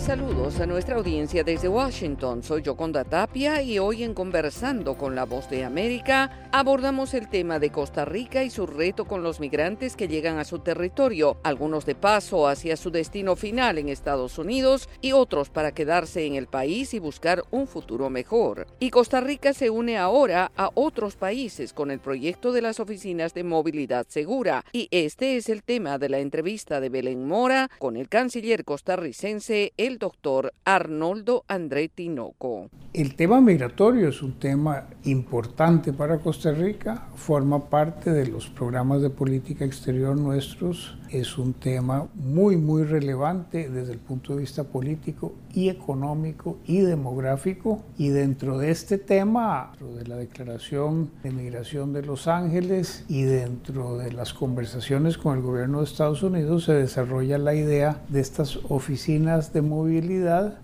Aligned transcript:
Cordiales 0.00 0.10
saludos 0.10 0.60
a 0.60 0.66
nuestra 0.66 0.96
audiencia 0.96 1.44
desde 1.44 1.68
Washington. 1.68 2.42
Soy 2.42 2.62
Yoconda 2.62 3.04
Tapia 3.04 3.62
y 3.62 3.78
hoy 3.78 4.02
en 4.02 4.14
Conversando 4.14 4.96
con 4.96 5.14
la 5.14 5.24
Voz 5.24 5.48
de 5.50 5.64
América 5.64 6.48
abordamos 6.52 7.14
el 7.14 7.28
tema 7.28 7.58
de 7.58 7.70
Costa 7.70 8.04
Rica 8.04 8.42
y 8.42 8.50
su 8.50 8.66
reto 8.66 9.04
con 9.04 9.22
los 9.22 9.40
migrantes 9.40 9.96
que 9.96 10.08
llegan 10.08 10.38
a 10.38 10.44
su 10.44 10.58
territorio, 10.60 11.38
algunos 11.42 11.86
de 11.86 11.94
paso 11.94 12.48
hacia 12.48 12.76
su 12.76 12.90
destino 12.90 13.36
final 13.36 13.78
en 13.78 13.88
Estados 13.88 14.38
Unidos 14.38 14.88
y 15.00 15.12
otros 15.12 15.50
para 15.50 15.72
quedarse 15.72 16.26
en 16.26 16.34
el 16.34 16.46
país 16.46 16.94
y 16.94 16.98
buscar 16.98 17.44
un 17.50 17.66
futuro 17.66 18.10
mejor. 18.10 18.66
Y 18.80 18.90
Costa 18.90 19.20
Rica 19.20 19.52
se 19.52 19.70
une 19.70 19.96
ahora 19.96 20.50
a 20.56 20.70
otros 20.74 21.16
países 21.16 21.72
con 21.72 21.90
el 21.90 22.00
proyecto 22.00 22.52
de 22.52 22.62
las 22.62 22.80
oficinas 22.80 23.34
de 23.34 23.44
movilidad 23.44 24.06
segura 24.08 24.64
y 24.72 24.88
este 24.90 25.36
es 25.36 25.48
el 25.48 25.62
tema 25.62 25.98
de 25.98 26.08
la 26.08 26.18
entrevista 26.18 26.80
de 26.80 26.88
Belén 26.88 27.26
Mora 27.26 27.70
con 27.78 27.96
el 27.96 28.08
canciller 28.08 28.64
costarricense, 28.64 29.72
el 29.90 29.98
doctor 29.98 30.54
Arnoldo 30.64 31.44
André 31.48 31.88
Tinoco. 31.88 32.70
El 32.92 33.16
tema 33.16 33.40
migratorio 33.40 34.08
es 34.08 34.22
un 34.22 34.38
tema 34.38 34.86
importante 35.04 35.92
para 35.92 36.18
Costa 36.18 36.52
Rica, 36.52 37.08
forma 37.16 37.68
parte 37.68 38.12
de 38.12 38.26
los 38.26 38.48
programas 38.48 39.02
de 39.02 39.10
política 39.10 39.64
exterior 39.64 40.16
nuestros, 40.16 40.96
es 41.10 41.38
un 41.38 41.54
tema 41.54 42.08
muy, 42.14 42.56
muy 42.56 42.84
relevante 42.84 43.68
desde 43.68 43.92
el 43.92 43.98
punto 43.98 44.34
de 44.34 44.42
vista 44.42 44.64
político 44.64 45.32
y 45.52 45.68
económico 45.68 46.58
y 46.66 46.80
demográfico. 46.80 47.82
Y 47.98 48.10
dentro 48.10 48.58
de 48.58 48.70
este 48.70 48.96
tema, 48.98 49.72
dentro 49.72 49.96
de 49.96 50.06
la 50.06 50.16
Declaración 50.16 51.10
de 51.24 51.32
Migración 51.32 51.92
de 51.92 52.02
Los 52.02 52.28
Ángeles 52.28 53.04
y 53.08 53.22
dentro 53.22 53.98
de 53.98 54.12
las 54.12 54.32
conversaciones 54.32 55.18
con 55.18 55.36
el 55.36 55.42
gobierno 55.42 55.78
de 55.78 55.84
Estados 55.84 56.22
Unidos, 56.22 56.64
se 56.64 56.74
desarrolla 56.74 57.38
la 57.38 57.54
idea 57.54 58.02
de 58.08 58.20
estas 58.20 58.60
oficinas 58.68 59.52
de 59.52 59.62
movilidad 59.62 59.79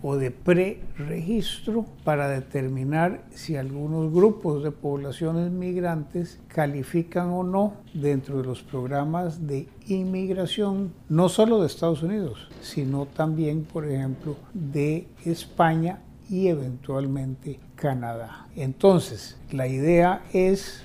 o 0.03 0.17
de 0.17 0.31
preregistro 0.31 1.85
para 2.05 2.29
determinar 2.29 3.23
si 3.31 3.57
algunos 3.57 4.13
grupos 4.13 4.63
de 4.63 4.71
poblaciones 4.71 5.51
migrantes 5.51 6.41
califican 6.49 7.31
o 7.31 7.43
no 7.43 7.75
dentro 7.95 8.39
de 8.39 8.45
los 8.45 8.63
programas 8.63 9.47
de 9.47 9.69
inmigración, 9.87 10.93
no 11.09 11.29
solo 11.29 11.61
de 11.61 11.67
Estados 11.67 12.03
Unidos, 12.03 12.49
sino 12.61 13.07
también, 13.07 13.65
por 13.65 13.87
ejemplo, 13.87 14.37
de 14.53 15.07
España 15.25 16.01
y 16.29 16.49
eventualmente 16.49 17.61
Canadá. 17.77 18.49
Entonces, 18.57 19.37
la 19.53 19.69
idea 19.69 20.23
es 20.33 20.83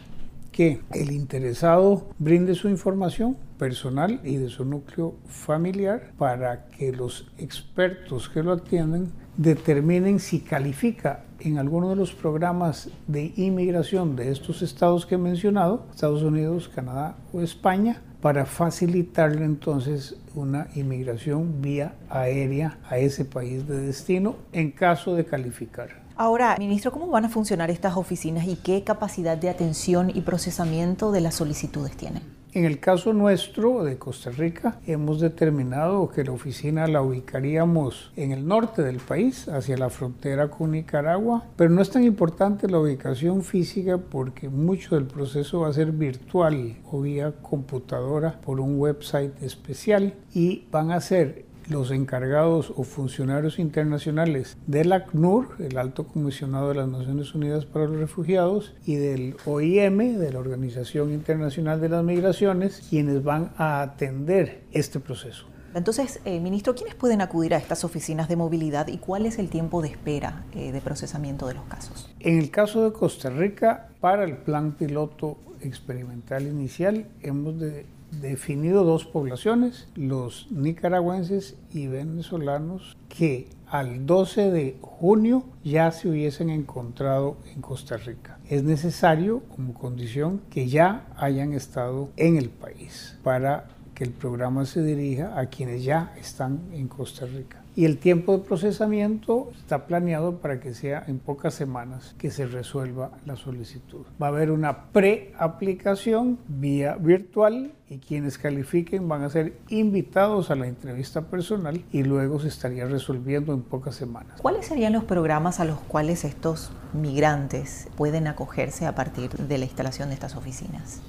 que 0.51 0.81
el 0.93 1.11
interesado 1.11 2.09
brinde 2.19 2.55
su 2.55 2.69
información 2.69 3.37
personal 3.57 4.19
y 4.23 4.37
de 4.37 4.49
su 4.49 4.65
núcleo 4.65 5.15
familiar 5.27 6.11
para 6.17 6.65
que 6.65 6.91
los 6.91 7.31
expertos 7.37 8.27
que 8.27 8.43
lo 8.43 8.53
atienden 8.53 9.11
determinen 9.37 10.19
si 10.19 10.41
califica 10.41 11.23
en 11.39 11.57
alguno 11.57 11.89
de 11.89 11.95
los 11.95 12.13
programas 12.13 12.89
de 13.07 13.33
inmigración 13.35 14.15
de 14.15 14.31
estos 14.31 14.61
estados 14.61 15.05
que 15.05 15.15
he 15.15 15.17
mencionado, 15.17 15.85
Estados 15.93 16.23
Unidos, 16.23 16.69
Canadá 16.69 17.15
o 17.33 17.41
España, 17.41 18.01
para 18.21 18.45
facilitarle 18.45 19.45
entonces 19.45 20.15
una 20.35 20.67
inmigración 20.75 21.61
vía 21.61 21.95
aérea 22.09 22.77
a 22.87 22.99
ese 22.99 23.25
país 23.25 23.67
de 23.67 23.81
destino 23.81 24.35
en 24.53 24.71
caso 24.71 25.15
de 25.15 25.25
calificar. 25.25 26.00
Ahora, 26.15 26.55
ministro, 26.59 26.91
¿cómo 26.91 27.07
van 27.07 27.25
a 27.25 27.29
funcionar 27.29 27.71
estas 27.71 27.97
oficinas 27.97 28.47
y 28.47 28.55
qué 28.55 28.83
capacidad 28.83 29.37
de 29.37 29.49
atención 29.49 30.11
y 30.13 30.21
procesamiento 30.21 31.11
de 31.11 31.21
las 31.21 31.35
solicitudes 31.35 31.95
tienen? 31.95 32.41
En 32.53 32.65
el 32.65 32.81
caso 32.81 33.13
nuestro 33.13 33.85
de 33.85 33.97
Costa 33.97 34.29
Rica, 34.29 34.77
hemos 34.85 35.21
determinado 35.21 36.09
que 36.09 36.25
la 36.25 36.33
oficina 36.33 36.85
la 36.85 37.01
ubicaríamos 37.01 38.11
en 38.17 38.33
el 38.33 38.45
norte 38.45 38.81
del 38.81 38.97
país, 38.97 39.47
hacia 39.47 39.77
la 39.77 39.89
frontera 39.89 40.49
con 40.49 40.71
Nicaragua, 40.71 41.45
pero 41.55 41.69
no 41.69 41.81
es 41.81 41.89
tan 41.89 42.03
importante 42.03 42.67
la 42.67 42.79
ubicación 42.79 43.43
física 43.43 43.97
porque 43.97 44.49
mucho 44.49 44.95
del 44.95 45.05
proceso 45.05 45.61
va 45.61 45.69
a 45.69 45.73
ser 45.73 45.93
virtual 45.93 46.75
o 46.91 46.99
vía 46.99 47.31
computadora 47.41 48.41
por 48.41 48.59
un 48.59 48.77
website 48.77 49.41
especial 49.41 50.13
y 50.33 50.65
van 50.71 50.91
a 50.91 50.99
ser 50.99 51.45
los 51.69 51.91
encargados 51.91 52.73
o 52.75 52.83
funcionarios 52.83 53.59
internacionales 53.59 54.57
del 54.67 54.93
ACNUR, 54.93 55.55
el 55.59 55.77
Alto 55.77 56.05
Comisionado 56.05 56.69
de 56.69 56.75
las 56.75 56.87
Naciones 56.87 57.33
Unidas 57.35 57.65
para 57.65 57.85
los 57.85 57.99
Refugiados, 57.99 58.73
y 58.85 58.95
del 58.95 59.35
OIM, 59.45 60.17
de 60.17 60.33
la 60.33 60.39
Organización 60.39 61.11
Internacional 61.11 61.81
de 61.81 61.89
las 61.89 62.03
Migraciones, 62.03 62.85
quienes 62.89 63.23
van 63.23 63.51
a 63.57 63.81
atender 63.81 64.63
este 64.71 64.99
proceso. 64.99 65.45
Entonces, 65.73 66.19
eh, 66.25 66.39
ministro, 66.39 66.75
¿quiénes 66.75 66.95
pueden 66.95 67.21
acudir 67.21 67.53
a 67.53 67.57
estas 67.57 67.83
oficinas 67.83 68.27
de 68.27 68.35
movilidad 68.35 68.87
y 68.87 68.97
cuál 68.97 69.25
es 69.25 69.39
el 69.39 69.49
tiempo 69.49 69.81
de 69.81 69.89
espera 69.89 70.45
eh, 70.53 70.71
de 70.71 70.81
procesamiento 70.81 71.47
de 71.47 71.53
los 71.53 71.63
casos? 71.65 72.09
En 72.19 72.37
el 72.37 72.51
caso 72.51 72.83
de 72.83 72.91
Costa 72.91 73.29
Rica, 73.29 73.89
para 73.99 74.23
el 74.23 74.37
plan 74.37 74.73
piloto 74.73 75.37
experimental 75.61 76.47
inicial, 76.47 77.07
hemos 77.21 77.59
de 77.59 77.85
definido 78.19 78.83
dos 78.83 79.05
poblaciones, 79.05 79.87
los 79.95 80.47
nicaragüenses 80.51 81.55
y 81.71 81.87
venezolanos, 81.87 82.97
que 83.07 83.47
al 83.67 84.05
12 84.05 84.51
de 84.51 84.77
junio 84.81 85.45
ya 85.63 85.91
se 85.91 86.09
hubiesen 86.09 86.49
encontrado 86.49 87.37
en 87.55 87.61
Costa 87.61 87.95
Rica. 87.95 88.37
Es 88.49 88.63
necesario 88.63 89.43
como 89.55 89.73
condición 89.73 90.41
que 90.49 90.67
ya 90.67 91.07
hayan 91.15 91.53
estado 91.53 92.09
en 92.17 92.35
el 92.35 92.49
país 92.49 93.17
para 93.23 93.69
que 94.01 94.05
el 94.05 94.13
programa 94.13 94.65
se 94.65 94.81
dirija 94.81 95.39
a 95.39 95.45
quienes 95.45 95.83
ya 95.83 96.11
están 96.19 96.59
en 96.73 96.87
Costa 96.87 97.27
Rica 97.27 97.61
y 97.75 97.85
el 97.85 97.99
tiempo 97.99 98.35
de 98.35 98.43
procesamiento 98.43 99.51
está 99.55 99.85
planeado 99.85 100.37
para 100.37 100.59
que 100.59 100.73
sea 100.73 101.03
en 101.07 101.19
pocas 101.19 101.53
semanas 101.53 102.15
que 102.17 102.31
se 102.31 102.47
resuelva 102.47 103.11
la 103.27 103.35
solicitud. 103.35 104.07
Va 104.19 104.25
a 104.25 104.29
haber 104.29 104.49
una 104.49 104.85
preaplicación 104.85 106.39
vía 106.47 106.95
virtual 106.95 107.73
y 107.89 107.99
quienes 107.99 108.39
califiquen 108.39 109.07
van 109.07 109.21
a 109.21 109.29
ser 109.29 109.53
invitados 109.69 110.49
a 110.49 110.55
la 110.55 110.65
entrevista 110.65 111.21
personal 111.27 111.83
y 111.91 112.01
luego 112.01 112.39
se 112.39 112.47
estaría 112.47 112.87
resolviendo 112.87 113.53
en 113.53 113.61
pocas 113.61 113.93
semanas. 113.93 114.41
¿Cuáles 114.41 114.65
serían 114.65 114.93
los 114.93 115.03
programas 115.03 115.59
a 115.59 115.65
los 115.65 115.79
cuales 115.79 116.25
estos 116.25 116.71
migrantes 116.93 117.87
pueden 117.97 118.25
acogerse 118.25 118.87
a 118.87 118.95
partir 118.95 119.29
de 119.29 119.59
la 119.59 119.65
instalación 119.65 120.09
de 120.09 120.15
estas 120.15 120.35
oficinas? 120.35 121.01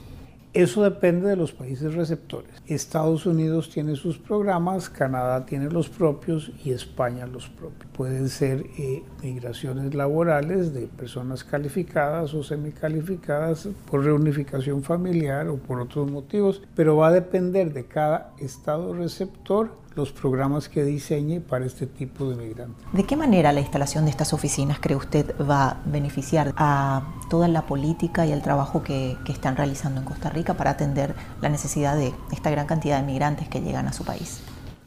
Eso 0.55 0.83
depende 0.83 1.29
de 1.29 1.37
los 1.37 1.53
países 1.53 1.95
receptores. 1.95 2.51
Estados 2.67 3.25
Unidos 3.25 3.71
tiene 3.71 3.97
sus 3.97 4.19
programas, 4.19 4.91
Canadá 4.91 5.47
tiene 5.47 5.71
los 5.71 5.89
propios 5.89 6.53
y 6.63 6.73
España 6.73 7.27
los 7.27 7.49
propios. 7.49 7.91
Pueden 7.93 8.29
ser 8.29 8.67
eh, 8.77 9.03
migraciones 9.23 9.95
laborales 9.95 10.75
de 10.75 10.89
personas 10.89 11.43
calificadas 11.43 12.35
o 12.35 12.43
semicalificadas 12.43 13.67
por 13.91 14.05
reunificación 14.05 14.83
familiar 14.83 15.49
o 15.49 15.57
por 15.57 15.81
otros 15.81 16.11
motivos, 16.11 16.61
pero 16.77 16.97
va 16.97 17.09
a 17.09 17.13
depender 17.13 17.73
de 17.73 17.87
cada 17.87 18.35
estado 18.39 18.93
receptor 18.93 19.82
los 19.95 20.13
programas 20.13 20.69
que 20.69 20.85
diseñe 20.85 21.41
para 21.41 21.67
este 21.67 21.87
tipo 21.87 22.29
de 22.31 22.37
migrantes. 22.37 22.85
¿De 22.93 23.05
qué 23.05 23.17
manera 23.17 23.53
la 23.53 23.61
instalación 23.61 24.05
de 24.05 24.11
estas 24.11 24.33
oficinas 24.33 24.79
cree 24.81 24.97
usted 24.97 25.35
va 25.41 25.69
a 25.69 25.83
beneficiar 25.87 26.53
a 26.57 27.15
toda 27.29 27.49
la 27.49 27.67
política 27.67 28.27
y 28.27 28.33
el 28.33 28.43
trabajo 28.43 28.83
que, 28.83 29.17
que 29.25 29.33
están 29.33 29.57
realizando 29.57 30.01
en 30.01 30.07
Costa 30.07 30.31
Rica 30.31 30.55
para 30.55 30.71
atender 30.71 31.15
la 31.41 31.49
necesidad 31.49 31.97
de 31.97 32.13
esta 32.33 32.51
gran 32.51 32.67
cantidad 32.67 33.01
de 33.01 33.07
migrantes 33.07 33.49
que 33.49 33.61
llegan 33.61 33.87
a 33.87 33.93
su 33.93 34.05
país? 34.05 34.43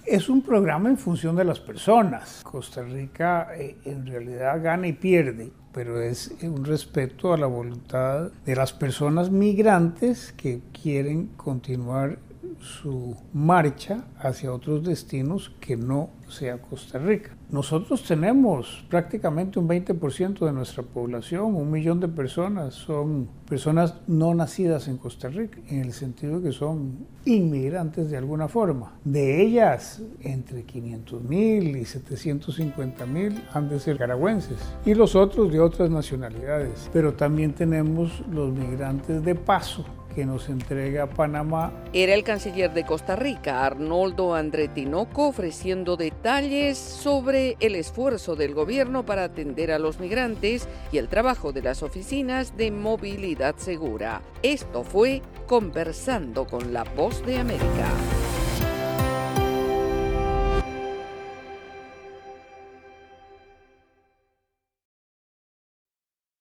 Es 0.06 0.30
un 0.30 0.44
programa 0.44 0.90
en 0.90 1.00
función 1.00 1.36
de 1.36 1.44
las 1.44 1.60
personas. 1.60 2.42
Costa 2.44 2.84
Rica 2.84 3.48
eh, 3.58 3.78
en 3.86 4.06
realidad 4.06 4.62
gana 4.62 4.88
y 4.88 4.94
pierde, 4.94 5.52
pero 5.74 6.00
es 6.00 6.32
un 6.44 6.64
respeto 6.64 7.34
a 7.34 7.38
la 7.38 7.48
voluntad 7.48 8.32
de 8.46 8.56
las 8.56 8.72
personas 8.72 9.32
migrantes 9.32 10.32
que 10.38 10.62
quieren 10.80 11.30
continuar 11.36 12.20
su 12.60 13.16
marcha 13.34 14.06
hacia 14.18 14.52
otros 14.52 14.84
destinos 14.84 15.52
que 15.60 15.78
no 15.78 16.10
sea 16.28 16.62
Costa 16.62 16.98
Rica. 16.98 17.32
Nosotros 17.52 18.04
tenemos 18.04 18.84
prácticamente 18.90 19.60
un 19.60 19.68
20% 19.68 20.46
de 20.46 20.52
nuestra 20.52 20.84
población, 20.84 21.56
un 21.56 21.70
millón 21.70 22.00
de 22.00 22.08
personas, 22.08 22.74
son 22.74 23.30
personas 23.48 23.96
no 24.08 24.34
nacidas 24.34 24.88
en 24.88 24.98
Costa 24.98 25.30
Rica, 25.30 25.60
en 25.68 25.82
el 25.82 25.94
sentido 25.94 26.42
que 26.42 26.52
son 26.52 27.06
inmigrantes 27.26 28.10
de 28.10 28.18
alguna 28.18 28.48
forma. 28.48 28.94
De 29.04 29.42
ellas, 29.42 30.02
entre 30.22 30.64
500 30.64 31.24
mil 31.24 31.76
y 31.76 31.86
750 31.86 33.06
mil 33.06 33.44
han 33.54 33.70
de 33.70 33.80
ser 33.80 33.98
caragüenses 33.98 34.58
y 34.86 34.96
los 34.96 35.16
otros 35.16 35.52
de 35.52 35.60
otras 35.60 35.90
nacionalidades. 35.90 36.90
Pero 36.92 37.14
también 37.14 37.54
tenemos 37.54 38.24
los 38.32 38.52
migrantes 38.52 39.24
de 39.24 39.36
paso 39.36 39.86
que 40.16 40.26
nos 40.26 40.50
entrega 40.50 41.08
Panamá. 41.08 41.74
Era 41.94 42.14
el 42.14 42.24
canciller 42.24 42.74
de 42.74 42.86
Costa 42.86 43.16
Rica, 43.16 43.66
Arnoldo 43.66 44.34
André 44.34 44.70
Tinoco, 44.70 45.28
ofreciendo 45.28 45.98
detalles 45.98 46.78
sobre 46.78 47.58
el 47.60 47.76
esfuerzo 47.76 48.36
del 48.36 48.54
gobierno 48.54 49.06
para 49.06 49.26
atender 49.26 49.72
a 49.72 49.80
los 49.80 50.00
migrantes 50.00 50.68
y 50.92 50.98
el 50.98 51.10
trabajo 51.10 51.52
de 51.52 51.62
las 51.62 51.84
oficinas 51.84 52.56
de 52.56 52.72
movilidad 52.72 53.58
segura. 53.58 54.22
Esto 54.42 54.84
fue 54.84 55.22
Conversando 55.48 56.48
con 56.48 56.74
la 56.74 56.84
Voz 56.84 57.24
de 57.26 57.38
América. 57.38 58.25